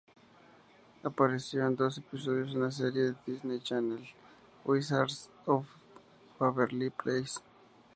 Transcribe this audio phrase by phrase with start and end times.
[1.03, 4.01] Apareció en dos episodios de la serie de Disney Channel
[4.65, 5.67] "Wizards of
[6.39, 7.39] Waverly Place".